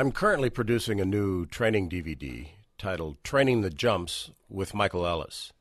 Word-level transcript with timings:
I'm 0.00 0.12
currently 0.12 0.48
producing 0.48 0.98
a 0.98 1.04
new 1.04 1.44
training 1.44 1.90
DVD 1.90 2.48
titled 2.78 3.22
Training 3.22 3.60
the 3.60 3.68
Jumps 3.68 4.30
with 4.48 4.72
Michael 4.72 5.06
Ellis. 5.06 5.52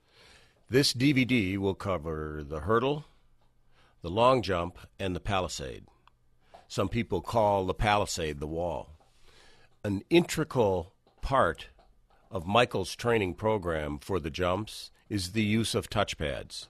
This 0.70 0.94
DVD 0.94 1.58
will 1.58 1.76
cover 1.76 2.42
the 2.48 2.62
hurdle, 2.62 3.04
the 4.02 4.10
long 4.10 4.42
jump, 4.42 4.80
and 4.98 5.14
the 5.14 5.20
palisade. 5.20 5.88
Some 6.70 6.88
people 6.88 7.20
call 7.20 7.66
the 7.66 7.74
palisade 7.74 8.40
the 8.40 8.48
wall. 8.48 8.92
An 9.84 10.04
integral 10.10 10.94
part 11.22 11.68
of 12.32 12.48
Michael's 12.48 12.96
training 12.96 13.34
program 13.34 14.00
for 14.00 14.22
the 14.22 14.32
jumps 14.32 14.90
is 15.10 15.34
the 15.34 15.44
use 15.44 15.76
of 15.76 15.90
touchpads. 15.90 16.70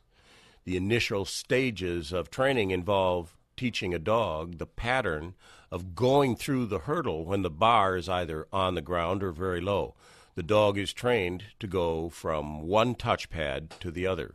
The 0.64 0.76
initial 0.76 1.24
stages 1.24 2.12
of 2.14 2.32
training 2.32 2.72
involve 2.72 3.38
teaching 3.60 3.94
a 3.94 4.00
dog 4.00 4.58
the 4.58 4.66
pattern 4.66 5.36
of 5.70 5.94
going 5.94 6.34
through 6.34 6.66
the 6.66 6.80
hurdle 6.80 7.26
when 7.26 7.42
the 7.42 7.50
bar 7.50 7.98
is 7.98 8.08
either 8.08 8.48
on 8.54 8.74
the 8.74 8.82
ground 8.82 9.22
or 9.22 9.34
very 9.34 9.60
low. 9.60 9.94
The 10.36 10.44
dog 10.44 10.78
is 10.78 10.94
trained 10.94 11.44
to 11.60 11.68
go 11.68 12.08
from 12.08 12.62
one 12.62 12.96
touchpad 12.96 13.78
to 13.82 13.92
the 13.92 14.08
other. 14.08 14.34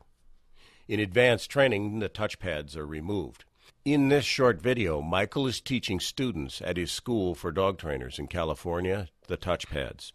In 0.89 1.01
advanced 1.01 1.49
training, 1.51 2.01
the 2.01 2.11
touchpads 2.11 2.77
are 2.77 2.87
removed. 2.87 3.47
In 3.83 4.11
this 4.11 4.27
short 4.27 4.61
video, 4.61 5.01
Michael 5.01 5.47
is 5.47 5.59
teaching 5.59 6.01
students 6.01 6.61
at 6.61 6.77
his 6.77 6.93
school 6.93 7.35
for 7.35 7.51
dog 7.51 7.79
trainers 7.79 8.19
in 8.19 8.27
California 8.27 9.09
the 9.27 9.39
touchpads. 9.39 10.13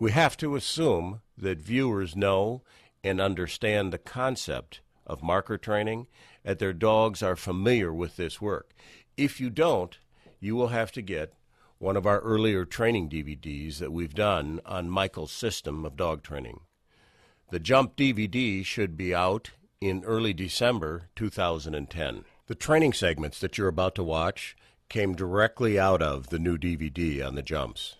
We 0.00 0.10
have 0.10 0.36
to 0.38 0.56
assume 0.56 1.20
that 1.38 1.62
viewers 1.62 2.16
know 2.16 2.62
and 3.04 3.20
understand 3.20 3.92
the 3.92 3.98
concept 3.98 4.80
of 5.12 5.22
marker 5.22 5.58
training 5.58 6.06
and 6.44 6.58
their 6.58 6.72
dogs 6.72 7.22
are 7.22 7.36
familiar 7.36 7.92
with 7.92 8.16
this 8.16 8.40
work. 8.40 8.74
If 9.16 9.40
you 9.40 9.50
don't, 9.50 9.98
you 10.40 10.56
will 10.56 10.68
have 10.68 10.90
to 10.92 11.02
get 11.02 11.34
one 11.78 11.96
of 11.96 12.06
our 12.06 12.20
earlier 12.20 12.64
training 12.64 13.10
DVDs 13.10 13.78
that 13.78 13.92
we've 13.92 14.14
done 14.14 14.60
on 14.64 14.88
Michael's 14.88 15.32
system 15.32 15.84
of 15.84 15.96
dog 15.96 16.22
training. 16.22 16.60
The 17.50 17.60
Jump 17.60 17.96
DVD 17.96 18.64
should 18.64 18.96
be 18.96 19.14
out 19.14 19.50
in 19.80 20.04
early 20.04 20.32
December 20.32 21.08
2010. 21.16 22.24
The 22.46 22.54
training 22.54 22.92
segments 22.92 23.38
that 23.40 23.58
you're 23.58 23.68
about 23.68 23.94
to 23.96 24.04
watch 24.04 24.56
came 24.88 25.14
directly 25.14 25.78
out 25.78 26.02
of 26.02 26.28
the 26.28 26.38
new 26.38 26.56
DVD 26.56 27.26
on 27.26 27.34
the 27.34 27.42
jumps. 27.42 27.96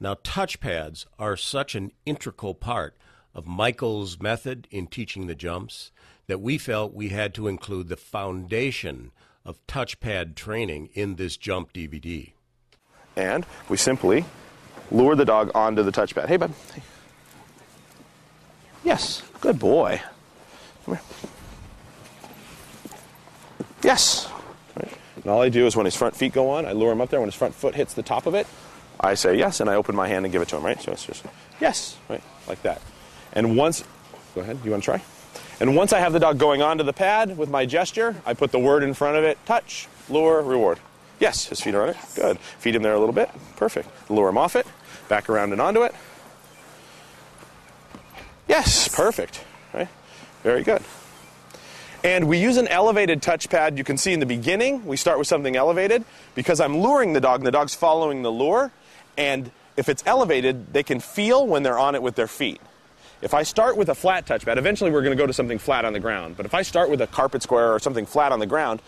Now, 0.00 0.14
touchpads 0.14 1.06
are 1.18 1.36
such 1.36 1.74
an 1.74 1.92
integral 2.04 2.54
part 2.54 2.96
of 3.34 3.46
Michael's 3.46 4.20
method 4.20 4.68
in 4.70 4.86
teaching 4.86 5.26
the 5.26 5.34
jumps 5.34 5.92
that 6.26 6.40
we 6.40 6.58
felt 6.58 6.94
we 6.94 7.08
had 7.08 7.34
to 7.34 7.48
include 7.48 7.88
the 7.88 7.96
foundation 7.96 9.12
of 9.44 9.64
touchpad 9.66 10.34
training 10.34 10.88
in 10.94 11.16
this 11.16 11.36
jump 11.36 11.72
DVD. 11.72 12.32
And 13.16 13.46
we 13.68 13.76
simply 13.76 14.24
lure 14.90 15.14
the 15.14 15.24
dog 15.24 15.50
onto 15.54 15.82
the 15.82 15.92
touchpad. 15.92 16.28
Hey, 16.28 16.36
bud. 16.36 16.52
Hey. 16.72 16.82
Yes, 18.82 19.22
good 19.40 19.58
boy. 19.58 20.00
Come 20.84 20.96
here. 20.96 21.04
Yes. 23.82 24.28
Right. 24.76 24.92
And 25.16 25.26
all 25.26 25.42
I 25.42 25.48
do 25.48 25.66
is 25.66 25.76
when 25.76 25.84
his 25.84 25.94
front 25.94 26.16
feet 26.16 26.32
go 26.32 26.50
on, 26.50 26.66
I 26.66 26.72
lure 26.72 26.92
him 26.92 27.00
up 27.00 27.10
there. 27.10 27.20
When 27.20 27.28
his 27.28 27.34
front 27.34 27.54
foot 27.54 27.74
hits 27.74 27.94
the 27.94 28.02
top 28.02 28.26
of 28.26 28.34
it, 28.34 28.46
I 29.00 29.14
say 29.14 29.36
yes, 29.36 29.60
and 29.60 29.68
I 29.68 29.74
open 29.74 29.94
my 29.94 30.08
hand 30.08 30.24
and 30.24 30.32
give 30.32 30.42
it 30.42 30.48
to 30.48 30.56
him, 30.56 30.64
right? 30.64 30.80
So 30.80 30.92
it's 30.92 31.04
just 31.04 31.24
yes, 31.60 31.96
right, 32.08 32.22
like 32.48 32.62
that. 32.62 32.80
And 33.32 33.56
once, 33.56 33.84
go 34.34 34.40
ahead, 34.40 34.58
you 34.64 34.70
want 34.70 34.82
to 34.84 34.86
try? 34.86 35.02
And 35.60 35.76
once 35.76 35.92
I 35.92 36.00
have 36.00 36.12
the 36.12 36.20
dog 36.20 36.38
going 36.38 36.62
onto 36.62 36.84
the 36.84 36.92
pad 36.92 37.36
with 37.36 37.48
my 37.48 37.66
gesture, 37.66 38.16
I 38.26 38.34
put 38.34 38.52
the 38.52 38.58
word 38.58 38.82
in 38.82 38.94
front 38.94 39.16
of 39.16 39.24
it 39.24 39.38
touch, 39.46 39.88
lure, 40.08 40.42
reward. 40.42 40.78
Yes, 41.20 41.46
his 41.46 41.60
feet 41.60 41.74
are 41.74 41.82
on 41.82 41.88
it. 41.90 41.96
Good. 42.16 42.38
Feed 42.38 42.74
him 42.74 42.82
there 42.82 42.94
a 42.94 42.98
little 42.98 43.14
bit. 43.14 43.30
Perfect. 43.56 43.88
Lure 44.10 44.28
him 44.28 44.38
off 44.38 44.56
it, 44.56 44.66
back 45.08 45.28
around 45.28 45.52
and 45.52 45.60
onto 45.60 45.82
it. 45.82 45.94
Yes, 48.48 48.88
perfect. 48.88 49.42
Right? 49.72 49.88
Very 50.42 50.62
good. 50.62 50.82
And 52.02 52.28
we 52.28 52.38
use 52.38 52.58
an 52.58 52.68
elevated 52.68 53.22
touchpad. 53.22 53.78
You 53.78 53.84
can 53.84 53.96
see 53.96 54.12
in 54.12 54.20
the 54.20 54.26
beginning, 54.26 54.84
we 54.84 54.98
start 54.98 55.18
with 55.18 55.26
something 55.26 55.56
elevated 55.56 56.04
because 56.34 56.60
I'm 56.60 56.76
luring 56.78 57.14
the 57.14 57.20
dog 57.20 57.40
and 57.40 57.46
the 57.46 57.52
dog's 57.52 57.74
following 57.74 58.22
the 58.22 58.30
lure. 58.30 58.70
And 59.16 59.50
if 59.76 59.88
it's 59.88 60.02
elevated, 60.06 60.72
they 60.72 60.82
can 60.82 61.00
feel 61.00 61.46
when 61.46 61.62
they're 61.62 61.78
on 61.78 61.94
it 61.94 62.02
with 62.02 62.14
their 62.14 62.28
feet. 62.28 62.60
If 63.22 63.32
I 63.32 63.42
start 63.42 63.76
with 63.76 63.88
a 63.88 63.94
flat 63.94 64.26
touchpad, 64.26 64.58
eventually 64.58 64.90
we're 64.90 65.02
going 65.02 65.16
to 65.16 65.20
go 65.22 65.26
to 65.26 65.32
something 65.32 65.58
flat 65.58 65.84
on 65.84 65.92
the 65.92 66.00
ground. 66.00 66.36
But 66.36 66.46
if 66.46 66.54
I 66.54 66.62
start 66.62 66.90
with 66.90 67.00
a 67.00 67.06
carpet 67.06 67.42
square 67.42 67.72
or 67.72 67.78
something 67.78 68.06
flat 68.06 68.32
on 68.32 68.38
the 68.38 68.46
ground, 68.46 68.82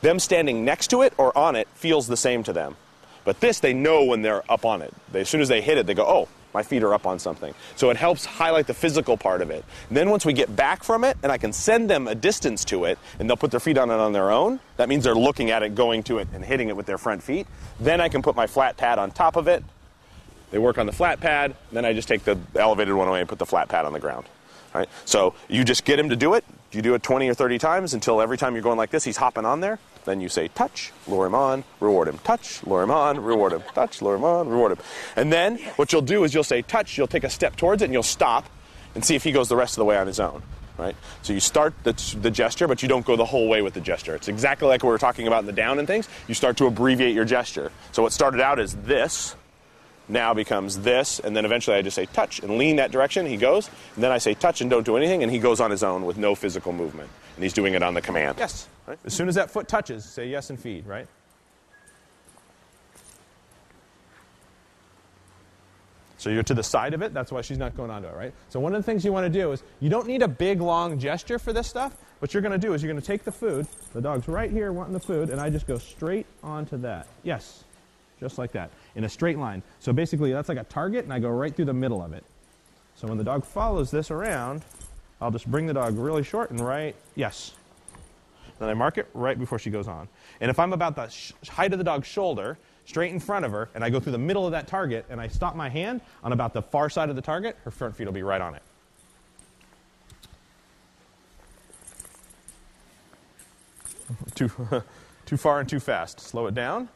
them 0.00 0.18
standing 0.18 0.64
next 0.64 0.88
to 0.88 1.02
it 1.02 1.12
or 1.18 1.36
on 1.36 1.56
it 1.56 1.68
feels 1.74 2.06
the 2.06 2.16
same 2.16 2.42
to 2.44 2.52
them. 2.52 2.76
But 3.24 3.40
this, 3.40 3.60
they 3.60 3.72
know 3.72 4.04
when 4.04 4.22
they're 4.22 4.50
up 4.50 4.64
on 4.64 4.82
it. 4.82 4.92
They, 5.12 5.20
as 5.20 5.28
soon 5.28 5.40
as 5.40 5.48
they 5.48 5.60
hit 5.60 5.78
it, 5.78 5.86
they 5.86 5.94
go, 5.94 6.04
oh, 6.06 6.28
my 6.54 6.62
feet 6.62 6.82
are 6.82 6.94
up 6.94 7.06
on 7.06 7.18
something. 7.18 7.54
So 7.76 7.90
it 7.90 7.96
helps 7.96 8.24
highlight 8.24 8.66
the 8.66 8.74
physical 8.74 9.16
part 9.16 9.42
of 9.42 9.50
it. 9.50 9.64
And 9.88 9.96
then 9.96 10.10
once 10.10 10.24
we 10.24 10.32
get 10.32 10.54
back 10.54 10.84
from 10.84 11.04
it, 11.04 11.16
and 11.22 11.32
I 11.32 11.38
can 11.38 11.52
send 11.52 11.88
them 11.88 12.06
a 12.08 12.14
distance 12.14 12.64
to 12.66 12.84
it, 12.84 12.98
and 13.18 13.28
they'll 13.28 13.36
put 13.36 13.50
their 13.50 13.60
feet 13.60 13.78
on 13.78 13.90
it 13.90 13.94
on 13.94 14.12
their 14.12 14.30
own, 14.30 14.60
that 14.76 14.88
means 14.88 15.04
they're 15.04 15.14
looking 15.14 15.50
at 15.50 15.62
it, 15.62 15.74
going 15.74 16.02
to 16.04 16.18
it, 16.18 16.28
and 16.34 16.44
hitting 16.44 16.68
it 16.68 16.76
with 16.76 16.86
their 16.86 16.98
front 16.98 17.22
feet. 17.22 17.46
Then 17.80 18.00
I 18.00 18.08
can 18.08 18.22
put 18.22 18.36
my 18.36 18.46
flat 18.46 18.76
pad 18.76 18.98
on 18.98 19.10
top 19.10 19.36
of 19.36 19.48
it, 19.48 19.64
they 20.50 20.58
work 20.58 20.76
on 20.76 20.86
the 20.86 20.92
flat 20.92 21.18
pad, 21.18 21.56
then 21.72 21.84
I 21.84 21.94
just 21.94 22.08
take 22.08 22.24
the 22.24 22.38
elevated 22.54 22.94
one 22.94 23.08
away 23.08 23.20
and 23.20 23.28
put 23.28 23.38
the 23.38 23.46
flat 23.46 23.68
pad 23.68 23.86
on 23.86 23.92
the 23.92 24.00
ground. 24.00 24.26
Right? 24.74 24.88
So 25.06 25.34
you 25.48 25.64
just 25.64 25.84
get 25.84 25.96
them 25.96 26.10
to 26.10 26.16
do 26.16 26.34
it. 26.34 26.44
You 26.72 26.82
do 26.82 26.94
it 26.94 27.02
20 27.02 27.28
or 27.28 27.34
30 27.34 27.58
times 27.58 27.94
until 27.94 28.20
every 28.20 28.38
time 28.38 28.54
you're 28.54 28.62
going 28.62 28.78
like 28.78 28.90
this, 28.90 29.04
he's 29.04 29.16
hopping 29.16 29.44
on 29.44 29.60
there. 29.60 29.78
Then 30.04 30.20
you 30.20 30.28
say 30.28 30.48
touch, 30.48 30.92
lure 31.06 31.26
him 31.26 31.34
on, 31.34 31.64
reward 31.80 32.08
him. 32.08 32.18
Touch, 32.18 32.64
lure 32.66 32.82
him 32.82 32.90
on, 32.90 33.22
reward 33.22 33.52
him. 33.52 33.62
Touch, 33.74 34.02
lure 34.02 34.16
him 34.16 34.24
on, 34.24 34.48
reward 34.48 34.72
him. 34.72 34.78
And 35.14 35.32
then 35.32 35.58
what 35.76 35.92
you'll 35.92 36.02
do 36.02 36.24
is 36.24 36.34
you'll 36.34 36.44
say 36.44 36.62
touch, 36.62 36.98
you'll 36.98 37.06
take 37.06 37.24
a 37.24 37.30
step 37.30 37.56
towards 37.56 37.82
it 37.82 37.86
and 37.86 37.92
you'll 37.92 38.02
stop 38.02 38.46
and 38.94 39.04
see 39.04 39.14
if 39.14 39.22
he 39.22 39.32
goes 39.32 39.48
the 39.48 39.56
rest 39.56 39.74
of 39.74 39.78
the 39.78 39.84
way 39.84 39.96
on 39.96 40.06
his 40.06 40.18
own. 40.18 40.42
Right? 40.78 40.96
So 41.20 41.32
you 41.32 41.40
start 41.40 41.74
the, 41.84 41.92
the 42.20 42.30
gesture, 42.30 42.66
but 42.66 42.82
you 42.82 42.88
don't 42.88 43.04
go 43.04 43.14
the 43.14 43.24
whole 43.24 43.46
way 43.46 43.62
with 43.62 43.74
the 43.74 43.80
gesture. 43.80 44.14
It's 44.14 44.28
exactly 44.28 44.66
like 44.66 44.82
we 44.82 44.88
were 44.88 44.98
talking 44.98 45.26
about 45.26 45.40
in 45.40 45.46
the 45.46 45.52
down 45.52 45.78
and 45.78 45.86
things. 45.86 46.08
You 46.26 46.34
start 46.34 46.56
to 46.56 46.66
abbreviate 46.66 47.14
your 47.14 47.26
gesture. 47.26 47.70
So 47.92 48.02
what 48.02 48.12
started 48.12 48.40
out 48.40 48.58
as 48.58 48.74
this, 48.76 49.36
now 50.08 50.34
becomes 50.34 50.78
this, 50.80 51.20
and 51.20 51.34
then 51.36 51.44
eventually 51.44 51.76
I 51.76 51.82
just 51.82 51.94
say 51.94 52.06
touch 52.06 52.40
and 52.40 52.58
lean 52.58 52.76
that 52.76 52.90
direction. 52.90 53.26
He 53.26 53.36
goes, 53.36 53.70
and 53.94 54.04
then 54.04 54.12
I 54.12 54.18
say 54.18 54.34
touch 54.34 54.60
and 54.60 54.70
don't 54.70 54.84
do 54.84 54.96
anything, 54.96 55.22
and 55.22 55.30
he 55.30 55.38
goes 55.38 55.60
on 55.60 55.70
his 55.70 55.82
own 55.82 56.04
with 56.04 56.16
no 56.16 56.34
physical 56.34 56.72
movement. 56.72 57.10
And 57.36 57.42
he's 57.42 57.52
doing 57.52 57.74
it 57.74 57.82
on 57.82 57.94
the 57.94 58.02
command. 58.02 58.36
Yes. 58.38 58.68
Right? 58.86 58.98
As 59.04 59.14
soon 59.14 59.28
as 59.28 59.36
that 59.36 59.50
foot 59.50 59.68
touches, 59.68 60.04
say 60.04 60.28
yes 60.28 60.50
and 60.50 60.58
feed, 60.60 60.86
right? 60.86 61.06
So 66.18 66.30
you're 66.30 66.44
to 66.44 66.54
the 66.54 66.62
side 66.62 66.94
of 66.94 67.02
it, 67.02 67.12
that's 67.12 67.32
why 67.32 67.40
she's 67.40 67.58
not 67.58 67.76
going 67.76 67.90
onto 67.90 68.06
it, 68.06 68.14
right? 68.14 68.32
So 68.48 68.60
one 68.60 68.76
of 68.76 68.80
the 68.80 68.86
things 68.86 69.04
you 69.04 69.12
want 69.12 69.32
to 69.32 69.40
do 69.40 69.50
is, 69.50 69.62
you 69.80 69.90
don't 69.90 70.06
need 70.06 70.22
a 70.22 70.28
big, 70.28 70.60
long 70.60 71.00
gesture 71.00 71.38
for 71.40 71.52
this 71.52 71.66
stuff. 71.66 71.96
What 72.20 72.32
you're 72.32 72.42
going 72.42 72.52
to 72.52 72.64
do 72.64 72.74
is 72.74 72.82
you're 72.82 72.92
going 72.92 73.00
to 73.00 73.06
take 73.06 73.24
the 73.24 73.32
food, 73.32 73.66
the 73.92 74.00
dog's 74.00 74.28
right 74.28 74.48
here 74.48 74.72
wanting 74.72 74.92
the 74.92 75.00
food, 75.00 75.30
and 75.30 75.40
I 75.40 75.50
just 75.50 75.66
go 75.66 75.78
straight 75.78 76.26
onto 76.44 76.76
that. 76.78 77.08
Yes, 77.24 77.64
just 78.22 78.38
like 78.38 78.52
that 78.52 78.70
in 78.94 79.04
a 79.04 79.08
straight 79.08 79.38
line. 79.38 79.62
So 79.80 79.92
basically, 79.92 80.32
that's 80.32 80.48
like 80.48 80.58
a 80.58 80.64
target, 80.64 81.04
and 81.04 81.12
I 81.12 81.18
go 81.18 81.28
right 81.28 81.54
through 81.54 81.66
the 81.66 81.74
middle 81.74 82.02
of 82.02 82.14
it. 82.14 82.24
So 82.94 83.08
when 83.08 83.18
the 83.18 83.24
dog 83.24 83.44
follows 83.44 83.90
this 83.90 84.10
around, 84.10 84.62
I'll 85.20 85.30
just 85.30 85.50
bring 85.50 85.66
the 85.66 85.74
dog 85.74 85.98
really 85.98 86.22
short 86.22 86.50
and 86.50 86.60
right, 86.60 86.94
yes. 87.14 87.52
Then 88.58 88.68
I 88.68 88.74
mark 88.74 88.98
it 88.98 89.08
right 89.14 89.38
before 89.38 89.58
she 89.58 89.70
goes 89.70 89.88
on. 89.88 90.08
And 90.40 90.50
if 90.50 90.58
I'm 90.58 90.72
about 90.72 90.96
the 90.96 91.12
height 91.50 91.72
of 91.72 91.78
the 91.78 91.84
dog's 91.84 92.06
shoulder, 92.06 92.58
straight 92.84 93.12
in 93.12 93.20
front 93.20 93.44
of 93.44 93.52
her, 93.52 93.68
and 93.74 93.84
I 93.84 93.90
go 93.90 94.00
through 94.00 94.12
the 94.12 94.18
middle 94.18 94.46
of 94.46 94.52
that 94.52 94.66
target, 94.66 95.04
and 95.10 95.20
I 95.20 95.28
stop 95.28 95.56
my 95.56 95.68
hand 95.68 96.00
on 96.22 96.32
about 96.32 96.52
the 96.52 96.62
far 96.62 96.88
side 96.88 97.10
of 97.10 97.16
the 97.16 97.22
target, 97.22 97.56
her 97.64 97.70
front 97.70 97.96
feet 97.96 98.06
will 98.06 98.12
be 98.12 98.22
right 98.22 98.40
on 98.40 98.54
it. 98.54 98.62
too, 104.34 104.50
too 105.26 105.36
far 105.36 105.60
and 105.60 105.68
too 105.68 105.80
fast. 105.80 106.20
Slow 106.20 106.46
it 106.46 106.54
down, 106.54 106.88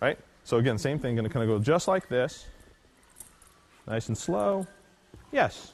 right? 0.00 0.18
So 0.44 0.58
again, 0.58 0.78
same 0.78 0.98
thing, 0.98 1.14
going 1.14 1.26
to 1.26 1.32
kind 1.32 1.48
of 1.48 1.48
go 1.48 1.62
just 1.62 1.88
like 1.88 2.08
this. 2.08 2.46
Nice 3.86 4.08
and 4.08 4.16
slow. 4.16 4.66
Yes. 5.32 5.72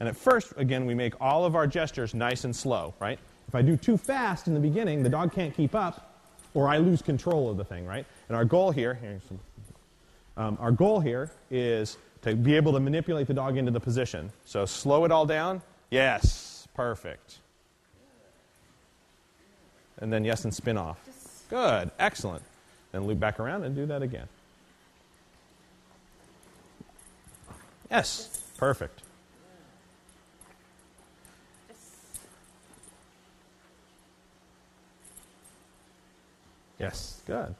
And 0.00 0.08
at 0.08 0.16
first, 0.16 0.52
again, 0.56 0.86
we 0.86 0.94
make 0.94 1.14
all 1.20 1.44
of 1.44 1.54
our 1.54 1.66
gestures 1.66 2.14
nice 2.14 2.44
and 2.44 2.54
slow, 2.54 2.94
right? 3.00 3.18
If 3.46 3.54
I 3.54 3.62
do 3.62 3.76
too 3.76 3.96
fast 3.96 4.48
in 4.48 4.54
the 4.54 4.60
beginning, 4.60 5.02
the 5.02 5.08
dog 5.08 5.32
can't 5.32 5.54
keep 5.54 5.74
up, 5.74 6.16
or 6.54 6.68
I 6.68 6.78
lose 6.78 7.02
control 7.02 7.48
of 7.48 7.56
the 7.56 7.64
thing, 7.64 7.86
right? 7.86 8.04
And 8.28 8.36
our 8.36 8.44
goal 8.44 8.72
here, 8.72 8.98
some, 9.28 9.38
um, 10.36 10.58
our 10.60 10.72
goal 10.72 10.98
here 11.00 11.30
is 11.50 11.98
to 12.22 12.34
be 12.34 12.56
able 12.56 12.72
to 12.72 12.80
manipulate 12.80 13.28
the 13.28 13.34
dog 13.34 13.56
into 13.56 13.70
the 13.70 13.80
position. 13.80 14.32
So 14.44 14.64
slow 14.64 15.04
it 15.04 15.12
all 15.12 15.26
down. 15.26 15.62
Yes, 15.90 16.66
perfect. 16.74 17.38
And 19.98 20.12
then 20.12 20.24
yes 20.24 20.44
and 20.44 20.52
spin 20.52 20.76
off. 20.76 20.98
Good, 21.48 21.90
excellent. 21.98 22.42
Then 22.92 23.06
loop 23.06 23.18
back 23.18 23.40
around 23.40 23.64
and 23.64 23.74
do 23.74 23.86
that 23.86 24.02
again. 24.02 24.28
Yes, 27.90 28.40
perfect. 28.56 29.02
Yes, 36.78 37.22
good. 37.26 37.54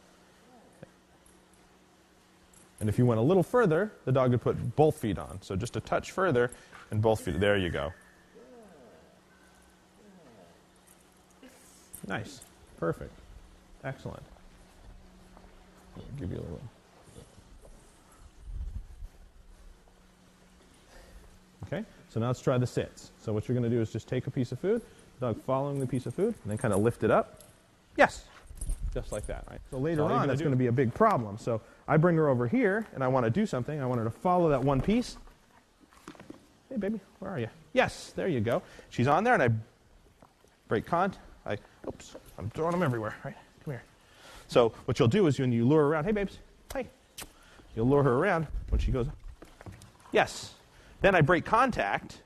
And 2.81 2.89
if 2.89 2.99
you 2.99 3.07
went 3.07 3.21
a 3.21 3.23
little 3.23 3.45
further, 3.45 3.93
the 4.05 4.11
dog 4.11 4.33
would 4.33 4.41
put 4.41 4.75
both 4.75 4.97
feet 4.97 5.17
on. 5.17 5.41
So 5.41 5.55
just 5.55 5.77
a 5.77 5.81
touch 5.81 6.11
further 6.11 6.51
and 6.91 7.01
both 7.01 7.21
feet. 7.21 7.39
There 7.39 7.57
you 7.57 7.71
go. 7.71 7.93
Nice. 12.09 12.41
Perfect. 12.79 13.13
Excellent. 13.85 14.25
Give 16.23 16.31
you 16.31 16.39
a 16.39 16.39
little. 16.39 16.61
Okay, 21.67 21.85
so 22.11 22.21
now 22.21 22.29
let's 22.29 22.41
try 22.41 22.59
the 22.59 22.67
sits. 22.67 23.11
So 23.21 23.33
what 23.33 23.49
you're 23.49 23.59
going 23.59 23.69
to 23.69 23.77
do 23.77 23.83
is 23.83 23.91
just 23.91 24.07
take 24.07 24.29
a 24.29 24.31
piece 24.31 24.53
of 24.53 24.61
food, 24.61 24.83
dog 25.21 25.43
following 25.43 25.81
the 25.81 25.87
piece 25.87 26.07
of 26.07 26.15
food, 26.15 26.27
and 26.27 26.51
then 26.51 26.59
kind 26.59 26.73
of 26.73 26.81
lift 26.81 27.03
it 27.03 27.11
up. 27.11 27.41
Yes, 27.97 28.23
just 28.95 29.11
like 29.11 29.27
that, 29.27 29.45
right? 29.51 29.59
So 29.73 29.79
later 29.79 30.05
on, 30.05 30.29
that's 30.29 30.41
going 30.41 30.53
to 30.53 30.57
be 30.57 30.69
a 30.69 30.73
big 30.73 30.95
problem. 30.95 31.39
So 31.39 31.61
I 31.89 31.97
bring 31.97 32.15
her 32.15 32.29
over 32.29 32.47
here, 32.47 32.87
and 32.95 33.03
I 33.03 33.09
want 33.09 33.25
to 33.25 33.31
do 33.31 33.45
something. 33.45 33.83
I 33.83 33.87
want 33.87 33.99
her 33.99 34.05
to 34.05 34.11
follow 34.11 34.49
that 34.51 34.63
one 34.63 34.81
piece. 34.81 35.17
Hey, 36.69 36.77
baby, 36.77 37.01
where 37.19 37.33
are 37.33 37.41
you? 37.41 37.49
Yes, 37.73 38.13
there 38.15 38.29
you 38.29 38.39
go. 38.39 38.63
She's 38.91 39.09
on 39.09 39.25
there, 39.25 39.35
and 39.35 39.43
I 39.43 39.49
break 40.69 40.87
contact. 40.87 41.19
I, 41.45 41.59
oops, 41.89 42.15
I'm 42.39 42.49
throwing 42.51 42.71
them 42.71 42.85
everywhere, 42.85 43.17
right? 43.25 43.35
So 44.53 44.75
what 44.85 44.99
you'll 44.99 45.09
do 45.09 45.27
is 45.29 45.41
when 45.41 45.51
you 45.51 45.67
lure 45.67 45.81
her 45.81 45.89
around, 45.89 46.05
hey, 46.05 46.13
babes, 46.13 46.37
hey, 46.75 46.87
you'll 47.75 47.89
lure 47.89 48.03
her 48.03 48.19
around 48.19 48.47
when 48.69 48.79
she 48.79 48.93
goes, 48.93 49.07
yes. 50.13 50.53
Then 51.01 51.15
I 51.15 51.23
break 51.23 51.47
contact 51.47 52.21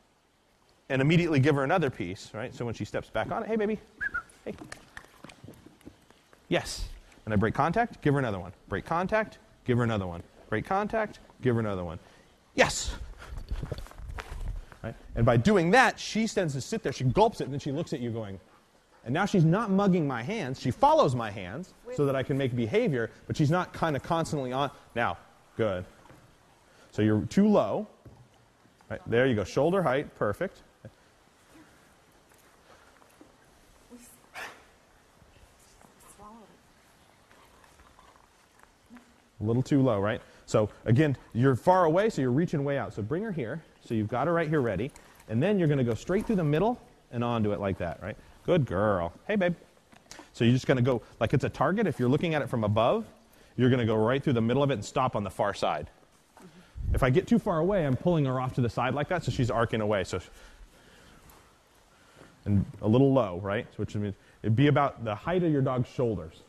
and 0.88 1.00
immediately 1.00 1.38
give 1.38 1.54
her 1.54 1.62
another 1.62 1.88
piece, 1.88 2.32
right? 2.34 2.52
So 2.52 2.64
when 2.64 2.74
she 2.74 2.84
steps 2.84 3.08
back 3.10 3.30
on 3.30 3.44
it, 3.44 3.48
hey, 3.48 3.54
baby, 3.54 3.78
hey, 4.44 4.54
yes. 6.48 6.88
And 7.26 7.32
I 7.32 7.36
break 7.36 7.54
contact, 7.54 8.02
give 8.02 8.14
her 8.14 8.18
another 8.18 8.40
one. 8.40 8.52
Break 8.68 8.84
contact, 8.84 9.38
give 9.64 9.78
her 9.78 9.84
another 9.84 10.08
one. 10.08 10.24
Break 10.48 10.66
contact, 10.66 11.20
give 11.42 11.54
her 11.54 11.60
another 11.60 11.84
one. 11.84 12.00
Yes. 12.56 12.92
Right? 14.82 14.96
And 15.14 15.24
by 15.24 15.36
doing 15.36 15.70
that, 15.70 16.00
she 16.00 16.26
tends 16.26 16.54
to 16.54 16.60
sit 16.60 16.82
there, 16.82 16.92
she 16.92 17.04
gulps 17.04 17.40
it, 17.40 17.44
and 17.44 17.52
then 17.52 17.60
she 17.60 17.70
looks 17.70 17.92
at 17.92 18.00
you 18.00 18.10
going, 18.10 18.40
and 19.04 19.14
now 19.14 19.26
she's 19.26 19.44
not 19.44 19.70
mugging 19.70 20.08
my 20.08 20.24
hands. 20.24 20.60
She 20.60 20.72
follows 20.72 21.14
my 21.14 21.30
hands 21.30 21.72
so 21.96 22.04
that 22.04 22.14
I 22.14 22.22
can 22.22 22.36
make 22.36 22.54
behavior, 22.54 23.10
but 23.26 23.36
she's 23.36 23.50
not 23.50 23.72
kind 23.72 23.96
of 23.96 24.02
constantly 24.02 24.52
on. 24.52 24.70
Now, 24.94 25.16
good. 25.56 25.84
So 26.92 27.02
you're 27.02 27.22
too 27.22 27.48
low. 27.48 27.86
Right, 28.90 29.00
there 29.06 29.26
you 29.26 29.34
go. 29.34 29.44
Shoulder 29.44 29.82
height, 29.82 30.14
perfect. 30.14 30.62
A 39.38 39.44
little 39.44 39.62
too 39.62 39.82
low, 39.82 40.00
right? 40.00 40.22
So 40.46 40.70
again, 40.86 41.16
you're 41.34 41.56
far 41.56 41.84
away, 41.84 42.08
so 42.08 42.22
you're 42.22 42.30
reaching 42.30 42.64
way 42.64 42.78
out. 42.78 42.94
So 42.94 43.02
bring 43.02 43.22
her 43.22 43.32
here. 43.32 43.62
So 43.84 43.94
you've 43.94 44.08
got 44.08 44.26
her 44.26 44.32
right 44.32 44.48
here 44.48 44.62
ready. 44.62 44.90
And 45.28 45.42
then 45.42 45.58
you're 45.58 45.68
going 45.68 45.78
to 45.78 45.84
go 45.84 45.94
straight 45.94 46.26
through 46.26 46.36
the 46.36 46.44
middle 46.44 46.80
and 47.10 47.22
onto 47.22 47.52
it 47.52 47.60
like 47.60 47.78
that, 47.78 48.02
right? 48.02 48.16
Good 48.44 48.64
girl. 48.64 49.12
Hey, 49.26 49.36
babe. 49.36 49.54
So 50.32 50.44
you're 50.44 50.52
just 50.52 50.66
going 50.66 50.76
to 50.76 50.82
go 50.82 51.02
like 51.20 51.32
it's 51.34 51.44
a 51.44 51.48
target. 51.48 51.86
If 51.86 51.98
you're 51.98 52.08
looking 52.08 52.34
at 52.34 52.42
it 52.42 52.48
from 52.48 52.64
above, 52.64 53.06
you're 53.56 53.70
going 53.70 53.80
to 53.80 53.86
go 53.86 53.96
right 53.96 54.22
through 54.22 54.34
the 54.34 54.40
middle 54.40 54.62
of 54.62 54.70
it 54.70 54.74
and 54.74 54.84
stop 54.84 55.16
on 55.16 55.24
the 55.24 55.30
far 55.30 55.54
side. 55.54 55.88
If 56.92 57.02
I 57.02 57.10
get 57.10 57.26
too 57.26 57.38
far 57.38 57.58
away, 57.58 57.86
I'm 57.86 57.96
pulling 57.96 58.24
her 58.26 58.40
off 58.40 58.54
to 58.54 58.60
the 58.60 58.68
side 58.68 58.94
like 58.94 59.08
that, 59.08 59.24
so 59.24 59.32
she's 59.32 59.50
arcing 59.50 59.80
away. 59.80 60.04
So, 60.04 60.20
and 62.44 62.64
a 62.80 62.88
little 62.88 63.12
low, 63.12 63.40
right? 63.42 63.66
Which 63.76 63.94
means 63.96 64.14
it'd 64.42 64.54
be 64.54 64.68
about 64.68 65.04
the 65.04 65.14
height 65.14 65.42
of 65.42 65.50
your 65.50 65.62
dog's 65.62 65.88
shoulders. 65.88 66.42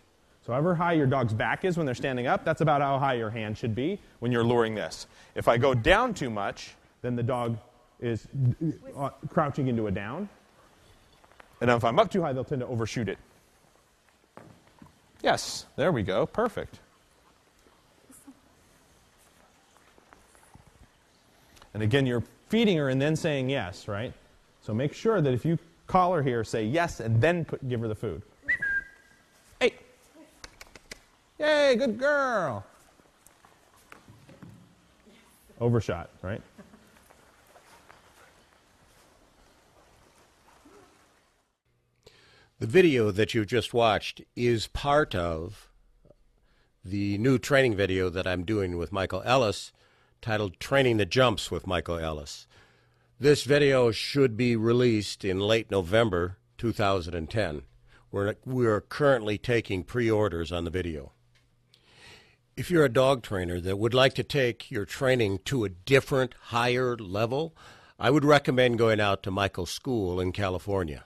So 0.45 0.53
however 0.53 0.75
high 0.75 0.93
your 0.93 1.07
dog's 1.07 1.33
back 1.33 1.65
is 1.65 1.75
when 1.75 1.85
they're 1.85 1.95
standing 1.95 2.27
up, 2.27 2.45
that's 2.45 2.61
about 2.61 2.81
how 2.81 2.99
high 2.99 3.15
your 3.15 3.29
hand 3.29 3.57
should 3.57 3.75
be 3.75 3.99
when 4.19 4.31
you're 4.31 4.43
luring 4.43 4.75
this. 4.75 5.07
If 5.35 5.47
I 5.47 5.57
go 5.57 5.73
down 5.73 6.13
too 6.13 6.29
much, 6.29 6.75
then 7.01 7.15
the 7.15 7.23
dog 7.23 7.57
is 7.99 8.27
uh, 8.95 9.09
crouching 9.29 9.67
into 9.67 9.87
a 9.87 9.91
down. 9.91 10.29
And 11.59 11.69
if 11.69 11.83
I'm 11.83 11.99
up 11.99 12.11
too 12.11 12.21
high, 12.21 12.31
they'll 12.31 12.45
tend 12.45 12.61
to 12.61 12.67
overshoot 12.67 13.09
it. 13.09 13.17
Yes, 15.21 15.65
there 15.75 15.91
we 15.91 16.03
go. 16.03 16.25
Perfect. 16.25 16.79
And 21.73 21.83
again, 21.83 22.05
you're 22.05 22.23
feeding 22.49 22.77
her 22.77 22.89
and 22.89 23.01
then 23.01 23.15
saying 23.15 23.49
yes, 23.49 23.87
right? 23.87 24.13
So 24.61 24.73
make 24.73 24.93
sure 24.93 25.21
that 25.21 25.33
if 25.33 25.45
you 25.45 25.59
call 25.85 26.13
her 26.13 26.23
here, 26.23 26.43
say 26.43 26.63
yes 26.63 26.99
and 26.99 27.21
then 27.21 27.45
put, 27.45 27.67
give 27.67 27.81
her 27.81 27.87
the 27.87 27.95
food. 27.95 28.21
Hey! 29.59 29.73
Yay, 31.39 31.75
good 31.75 31.99
girl! 31.99 32.65
Overshot, 35.59 36.09
right? 36.21 36.41
The 42.59 42.65
video 42.65 43.11
that 43.11 43.35
you 43.35 43.45
just 43.45 43.71
watched 43.71 44.23
is 44.35 44.65
part 44.65 45.13
of 45.13 45.69
the 46.83 47.19
new 47.19 47.37
training 47.37 47.75
video 47.75 48.09
that 48.09 48.25
I'm 48.25 48.45
doing 48.45 48.77
with 48.79 48.91
Michael 48.91 49.21
Ellis 49.25 49.71
titled 50.23 50.59
Training 50.59 50.97
the 50.97 51.05
Jumps 51.05 51.51
with 51.51 51.67
Michael 51.67 51.99
Ellis. 51.99 52.47
This 53.19 53.43
video 53.43 53.91
should 53.91 54.35
be 54.35 54.55
released 54.55 55.23
in 55.23 55.39
late 55.39 55.69
November 55.69 56.39
2010. 56.57 57.61
We're, 58.11 58.33
we're 58.43 58.81
currently 58.81 59.37
taking 59.37 59.83
pre 59.83 60.09
orders 60.09 60.51
on 60.51 60.63
the 60.63 60.71
video. 60.71 61.11
If 62.55 62.71
you're 62.71 62.85
a 62.85 62.89
dog 62.89 63.21
trainer 63.21 63.61
that 63.61 63.77
would 63.77 63.93
like 63.93 64.15
to 64.15 64.23
take 64.23 64.71
your 64.71 64.85
training 64.85 65.41
to 65.45 65.63
a 65.63 65.69
different, 65.69 66.33
higher 66.45 66.97
level, 66.97 67.55
I 67.99 68.09
would 68.09 68.25
recommend 68.25 68.79
going 68.79 68.99
out 68.99 69.21
to 69.23 69.29
Michael's 69.29 69.69
school 69.69 70.19
in 70.19 70.31
California. 70.31 71.03